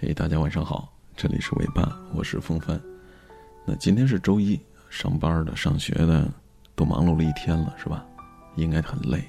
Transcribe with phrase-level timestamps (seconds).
[0.00, 2.80] 嘿，大家晚上好，这里是尾巴，我是风帆。
[3.66, 4.56] 那今天是周一，
[4.88, 6.32] 上班的、上学的
[6.76, 8.06] 都忙碌了一天了，是吧？
[8.54, 9.20] 应该很累。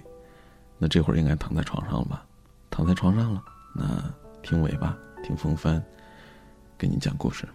[0.77, 2.23] 那这会儿应该躺在床上了吧？
[2.69, 3.43] 躺在床上了，
[3.75, 4.13] 那
[4.43, 5.83] 听尾巴，听风帆，
[6.77, 7.49] 给你讲故事，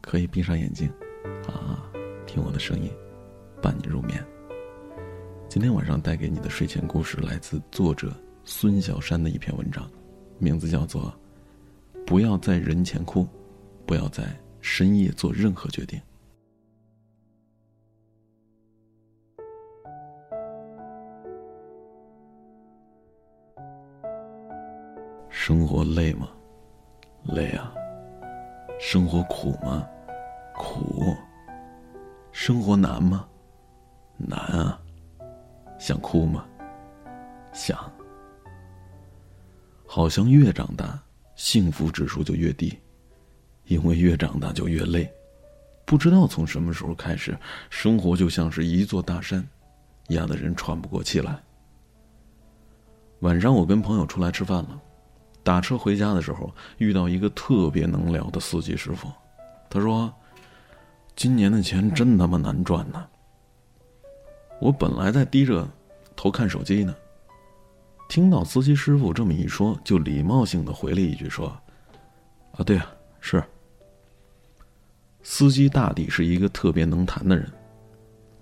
[0.00, 0.92] 可以闭上眼睛，
[1.46, 1.86] 啊，
[2.26, 2.90] 听我的声音，
[3.62, 4.20] 伴你入眠。
[5.48, 8.12] 今天晚上带给你的睡前故事来自作者
[8.42, 9.88] 孙小山的一篇文章，
[10.40, 11.04] 名字叫做
[12.08, 13.28] 《不要在人前哭，
[13.84, 14.24] 不要在
[14.62, 16.00] 深夜做任何决定》。
[25.28, 26.30] 生活累吗？
[27.24, 27.74] 累啊。
[28.80, 29.86] 生活苦吗？
[30.56, 31.14] 苦。
[32.32, 33.28] 生活难吗？
[34.16, 34.80] 难啊。
[35.78, 36.48] 想哭吗？
[37.52, 37.78] 想。
[39.86, 40.98] 好像越长大，
[41.38, 42.76] 幸福指数就越低，
[43.66, 45.08] 因为越长大就越累。
[45.86, 47.38] 不知道从什么时候开始，
[47.70, 49.48] 生活就像是一座大山，
[50.08, 51.40] 压得人喘不过气来。
[53.20, 54.82] 晚上我跟朋友出来吃饭了，
[55.44, 59.08] 打车回家的时候遇到一个特别能聊的司机师傅，
[59.70, 60.12] 他说
[61.14, 63.06] ：“今年的钱真他妈难赚呐。”
[64.60, 65.66] 我本来在低着
[66.16, 66.92] 头看手机呢，
[68.08, 71.48] 听到司机师傅这么一说，就礼貌性的回了一句说
[72.56, 73.44] ：“啊，对啊，是。”
[75.22, 77.46] 司机大抵是一个特别能谈的人，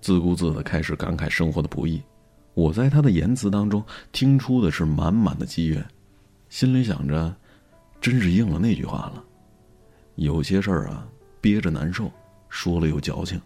[0.01, 2.01] 自顾自的开始感慨生活的不易。
[2.53, 5.85] 我在他的言辞当中听出的是满满的积怨，
[6.49, 7.35] 心里想着，
[7.99, 9.23] 真是应了那句话了，
[10.15, 11.07] 有些事儿啊
[11.41, 12.11] 憋着难受，
[12.49, 13.39] 说了又矫情，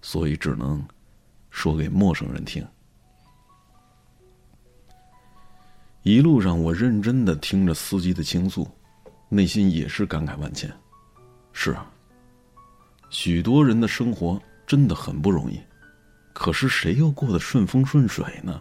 [0.00, 0.82] 所以只能。
[1.50, 2.64] 说给陌生人听。
[6.08, 8.66] 一路上，我认真的听着司机的倾诉，
[9.28, 10.72] 内心也是感慨万千。
[11.52, 11.86] 是啊，
[13.10, 15.60] 许多人的生活真的很不容易，
[16.32, 18.58] 可是谁又过得顺风顺水呢？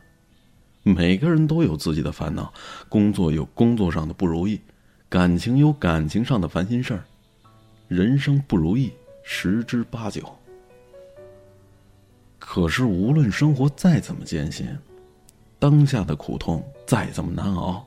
[0.83, 2.53] 每个人都有自己的烦恼，
[2.89, 4.59] 工作有工作上的不如意，
[5.07, 7.05] 感情有感情上的烦心事儿，
[7.87, 8.91] 人生不如意
[9.23, 10.21] 十之八九。
[12.39, 14.67] 可是，无论生活再怎么艰辛，
[15.59, 17.85] 当下的苦痛再怎么难熬，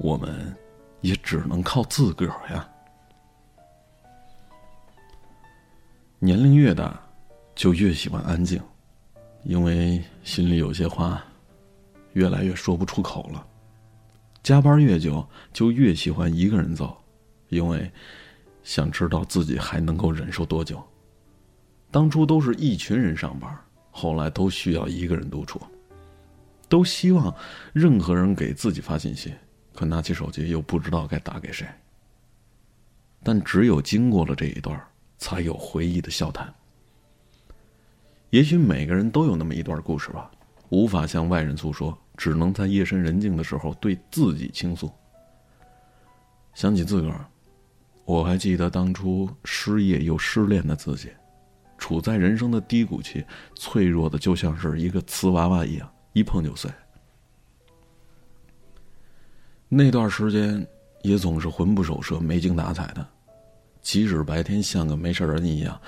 [0.00, 0.54] 我们
[1.00, 2.68] 也只能靠自个儿呀。
[6.18, 7.00] 年龄越大，
[7.54, 8.60] 就越喜欢安静，
[9.44, 11.22] 因为心里有些话，
[12.14, 13.46] 越来越说不出口了。
[14.42, 16.96] 加班越久，就越喜欢一个人走，
[17.48, 17.88] 因为
[18.64, 20.82] 想知道自己还能够忍受多久。
[21.92, 23.56] 当初都是一群人上班，
[23.92, 25.60] 后来都需要一个人独处。
[26.72, 27.36] 都希望
[27.74, 29.34] 任何人给自己发信息，
[29.74, 31.66] 可拿起手机又不知道该打给谁。
[33.22, 34.82] 但只有经过了这一段，
[35.18, 36.50] 才有回忆的笑谈。
[38.30, 40.30] 也许每个人都有那么一段故事吧，
[40.70, 44.90] 无法向外人诉说，只能在夜深人静的时候对自己倾诉。
[46.54, 47.26] 想起自个儿，
[48.06, 51.10] 我还记得当初失业又失恋的自己。
[51.76, 53.22] 处在人生的低谷期，
[53.56, 56.70] 脆弱的就像是一个瓷娃娃一样，一碰就碎。
[59.68, 60.66] 那段时间
[61.02, 63.06] 也总是魂不守舍、没精打采的，
[63.80, 65.80] 即使白天像个没事人一样，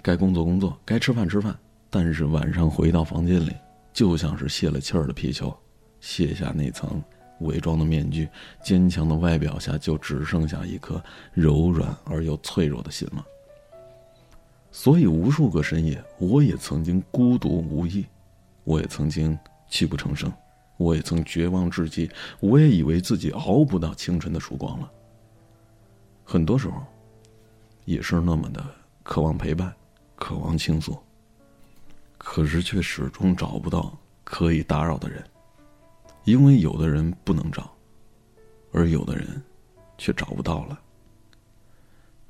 [0.00, 1.58] 该工作工作，该吃饭吃饭，
[1.90, 3.52] 但是晚上回到房间里，
[3.92, 5.52] 就像是泄了气儿的皮球，
[6.00, 7.02] 卸下那层
[7.40, 8.28] 伪装的面具，
[8.62, 13.26] 坚强的外表下就只剩下一颗柔软而又脆弱的心了。
[14.70, 18.06] 所以，无数个深夜，我也曾经孤独无依，
[18.62, 19.36] 我也曾经
[19.72, 20.30] 泣不成声，
[20.76, 22.10] 我也曾绝望至极，
[22.40, 24.92] 我也以为自己熬不到清晨的曙光了。
[26.22, 26.84] 很多时候，
[27.86, 28.62] 也是那么的
[29.02, 29.74] 渴望陪伴，
[30.16, 31.02] 渴望倾诉，
[32.18, 35.24] 可是却始终找不到可以打扰的人，
[36.24, 37.74] 因为有的人不能找，
[38.72, 39.42] 而有的人
[39.96, 40.78] 却找不到了。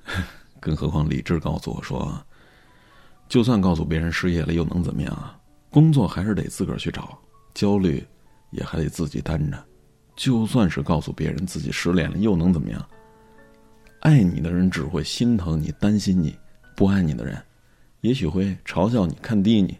[0.61, 2.25] 更何况，理智告诉我说。
[3.29, 5.37] 就算告诉别人失业了，又能怎么样啊？
[5.71, 7.19] 工作还是得自个儿去找，
[7.55, 8.05] 焦虑
[8.51, 9.65] 也还得自己担着。
[10.15, 12.89] 就算是告诉别人自己失恋了，又能怎么样？
[14.01, 16.33] 爱你的人只会心疼你、担心你；
[16.77, 17.41] 不爱你的人，
[18.03, 19.79] 也许会嘲笑你、看低你。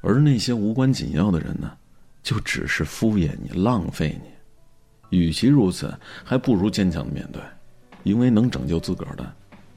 [0.00, 1.76] 而那些无关紧要的人呢，
[2.22, 5.18] 就只是敷衍你、浪费你。
[5.18, 5.92] 与其如此，
[6.24, 7.42] 还不如坚强的面对，
[8.04, 9.34] 因为能拯救自个儿的，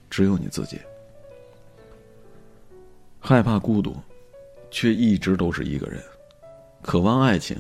[0.10, 0.80] 只有你自己。
[3.19, 3.95] 害怕孤独，
[4.69, 6.00] 却一直都是一个人；
[6.81, 7.57] 渴望爱情，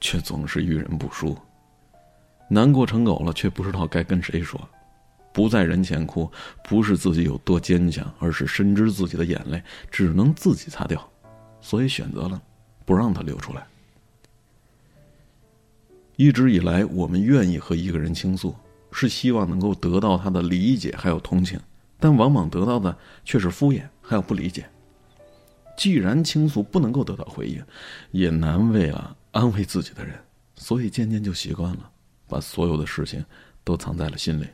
[0.00, 1.34] 却总是遇人不淑；
[2.48, 4.60] 难过成狗了，却不知道该跟谁说；
[5.32, 6.30] 不在人前哭，
[6.62, 11.10] 不是自己有多坚强，而是深知自己的眼泪只能自己擦掉，
[11.60, 12.40] 所以选择了
[12.84, 13.66] 不让它流出来。
[16.16, 18.54] 一直以来，我们愿意和一个人倾诉，
[18.92, 21.58] 是希望能够得到他的理解还有同情，
[21.98, 24.68] 但往往得到的却是敷衍还有不理解。
[25.80, 27.64] 既然倾诉不能够得到回应，
[28.10, 30.14] 也难为了安慰自己的人，
[30.54, 31.90] 所以渐渐就习惯了，
[32.28, 33.24] 把所有的事情
[33.64, 34.46] 都藏在了心里。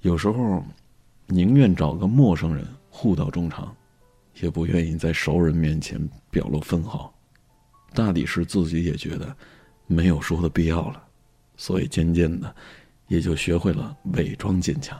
[0.00, 0.64] 有时候，
[1.26, 3.76] 宁愿找个陌生人互道衷肠，
[4.40, 6.00] 也不愿意在熟人面前
[6.30, 7.12] 表露分毫。
[7.92, 9.36] 大抵是自己也觉得
[9.86, 11.06] 没有说的必要了，
[11.58, 12.56] 所以渐渐的
[13.08, 14.98] 也就学会了伪装坚强。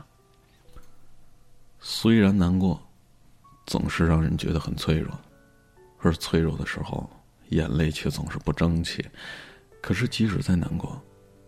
[1.79, 2.79] 虽然难过，
[3.67, 5.15] 总是让人觉得很脆弱，
[5.99, 7.07] 而脆弱的时候，
[7.49, 9.05] 眼泪却总是不争气。
[9.79, 10.99] 可是即使再难过，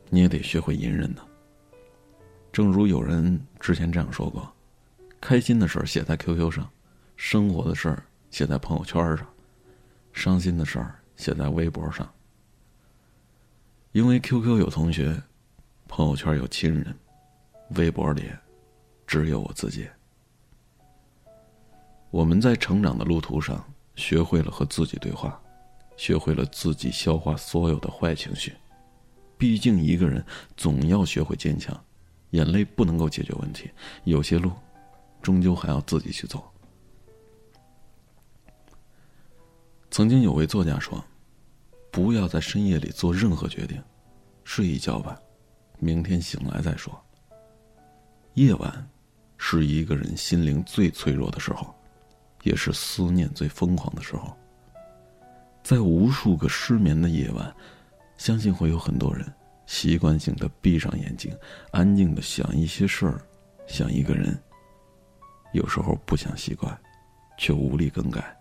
[0.10, 1.25] 你也得学会隐忍呢。
[2.51, 4.48] 正如有人之前这样说过
[5.19, 6.69] ：“开心的事儿写在 QQ 上，
[7.16, 9.27] 生活的事儿写在朋友圈上，
[10.13, 12.10] 伤心的事儿。”写在微博上，
[13.92, 15.21] 因为 QQ 有同学，
[15.86, 16.98] 朋友圈有亲人，
[17.75, 18.31] 微博里
[19.06, 19.86] 只有我自己。
[22.11, 23.63] 我们在成长的路途上，
[23.95, 25.39] 学会了和自己对话，
[25.97, 28.53] 学会了自己消化所有的坏情绪。
[29.38, 30.23] 毕竟一个人
[30.57, 31.79] 总要学会坚强，
[32.31, 33.69] 眼泪不能够解决问题，
[34.03, 34.51] 有些路
[35.21, 36.44] 终究还要自己去走。
[39.91, 41.03] 曾经有位作家说。
[41.91, 43.81] 不要在深夜里做任何决定，
[44.44, 45.19] 睡一觉吧，
[45.79, 47.03] 明天醒来再说。
[48.35, 48.89] 夜晚，
[49.39, 51.75] 是一个人心灵最脆弱的时候，
[52.44, 54.36] 也是思念最疯狂的时候。
[55.63, 57.53] 在无数个失眠的夜晚，
[58.18, 59.25] 相信会有很多人
[59.65, 61.31] 习惯性的闭上眼睛，
[61.71, 63.21] 安静的想一些事儿，
[63.68, 64.36] 想一个人。
[65.53, 66.75] 有时候不想习惯，
[67.38, 68.36] 却无力更改。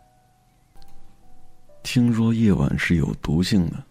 [1.83, 3.83] 听说夜晚是有毒性的，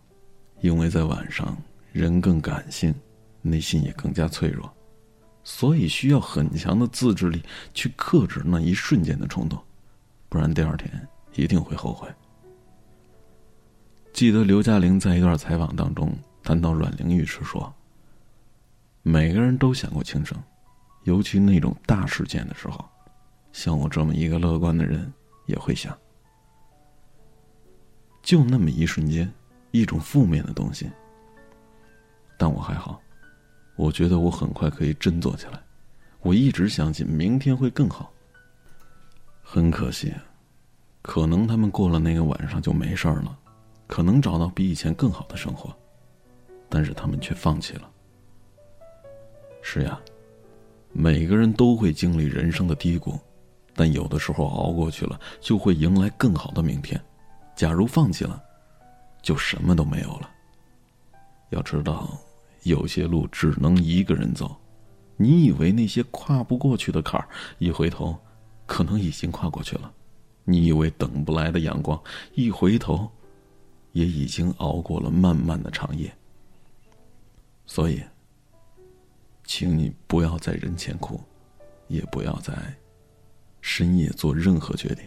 [0.61, 1.57] 因为在晚上
[1.91, 2.93] 人更感性，
[3.41, 4.71] 内心也更加脆弱，
[5.43, 7.41] 所以需要很强的自制力
[7.73, 9.59] 去克制那一瞬间的冲动，
[10.29, 12.07] 不然第二天一定会后悔。
[14.13, 16.11] 记得刘嘉玲在一段采访当中
[16.43, 17.71] 谈到阮玲玉时说
[19.03, 20.37] ：“每个人都想过轻生，
[21.03, 22.83] 尤其那种大事件的时候，
[23.51, 25.11] 像我这么一个乐观的人
[25.45, 25.95] 也会想。”
[28.23, 29.31] 就那么一瞬间，
[29.71, 30.89] 一种负面的东西。
[32.37, 32.99] 但我还好，
[33.75, 35.61] 我觉得我很快可以振作起来。
[36.21, 38.11] 我一直相信明天会更好。
[39.49, 40.13] 很可惜，
[41.01, 43.39] 可能他们过了那个晚上就没事了，
[43.87, 45.73] 可能找到比以前更好的生活，
[46.67, 47.89] 但是他们却放弃了。
[49.61, 49.97] 是呀，
[50.91, 53.17] 每个人都会经历人生的低谷，
[53.73, 57.01] 但有的时候熬过去了，就会迎来更好的明天。
[57.55, 58.43] 假如放弃了，
[59.21, 60.29] 就什么都没有了。
[61.51, 62.19] 要知道，
[62.63, 64.53] 有些路只能一个人走。
[65.15, 67.29] 你以为那些跨不过去的坎儿，
[67.59, 68.13] 一回头，
[68.67, 69.91] 可能已经跨过去了；
[70.43, 71.99] 你以为等不来的阳光，
[72.35, 73.09] 一回头，
[73.93, 76.15] 也已经熬过了漫漫的长夜。
[77.65, 78.03] 所以，
[79.43, 81.19] 请你不要在人前哭，
[81.87, 82.53] 也不要在
[83.61, 85.03] 深夜做任何决定。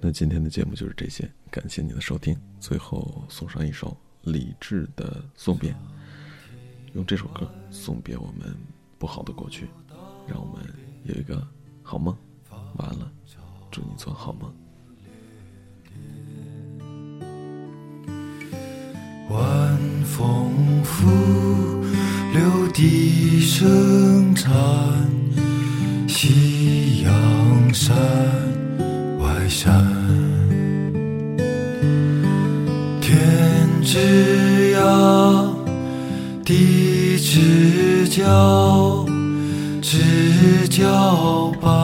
[0.00, 2.38] 那今天的节目就是这些，感谢你的收听。
[2.60, 5.74] 最后送上一首李志的送别，
[6.92, 8.54] 用这首歌送别我们
[9.04, 9.68] 不好的过去，
[10.26, 10.64] 让我们
[11.02, 11.46] 有一个
[11.82, 12.16] 好梦。
[12.78, 13.12] 完了，
[13.70, 14.50] 祝你做好梦。
[19.28, 21.06] 晚风拂
[22.32, 24.50] 柳笛声残，
[26.08, 27.94] 夕阳山
[29.18, 29.84] 外山。
[33.02, 35.54] 天之涯，
[36.42, 38.63] 地之角，
[40.76, 41.83] 叫吧。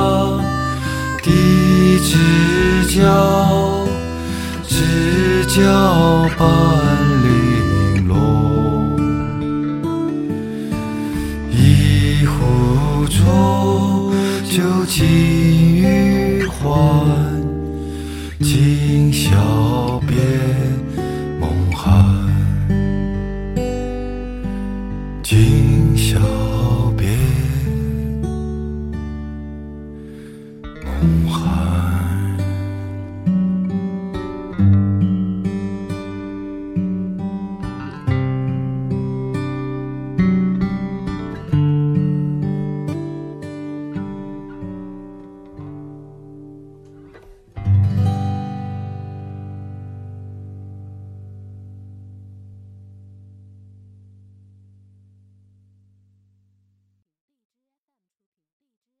[2.03, 3.87] 知交
[4.67, 6.47] 知交半
[7.23, 8.97] 零落
[11.51, 14.13] 一壶浊
[14.49, 15.07] 酒尽
[15.75, 16.67] 余欢
[18.39, 20.00] 今宵